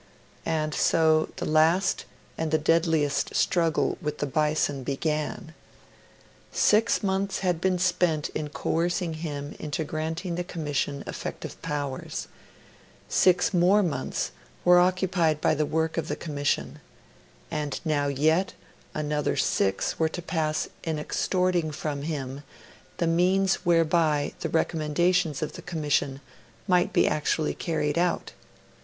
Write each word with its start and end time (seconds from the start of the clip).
And 0.47 0.73
so 0.73 1.29
the 1.35 1.45
last 1.45 2.05
and 2.35 2.49
the 2.49 2.57
deadliest 2.57 3.35
struggle 3.35 3.99
with 4.01 4.17
the 4.17 4.25
Bison 4.25 4.81
began. 4.83 5.53
Six 6.51 7.03
months 7.03 7.41
had 7.41 7.61
been 7.61 7.77
spent 7.77 8.29
in 8.29 8.49
coercing 8.49 9.13
him 9.13 9.55
into 9.59 9.83
granting 9.83 10.33
the 10.33 10.43
Commission 10.43 11.03
effective 11.05 11.61
powers; 11.61 12.27
six 13.07 13.53
more 13.53 13.83
months 13.83 14.31
were 14.65 14.79
occupied 14.79 15.39
by 15.39 15.53
the 15.53 15.67
work 15.67 15.97
of 15.99 16.07
the 16.07 16.15
Commission; 16.15 16.79
and 17.51 17.79
now 17.85 18.07
yet 18.07 18.53
another 18.95 19.35
six 19.35 19.99
were 19.99 20.09
to 20.09 20.21
pass 20.23 20.67
in 20.83 20.97
extorting 20.97 21.69
from 21.71 22.01
him 22.01 22.41
the 22.97 23.05
means 23.05 23.57
whereby 23.67 24.33
the 24.39 24.49
recommendations 24.49 25.43
of 25.43 25.53
the 25.53 25.61
Commission 25.61 26.21
might 26.67 26.91
be 26.91 27.07
actually 27.07 27.53
carried 27.53 27.99
out. 27.99 28.31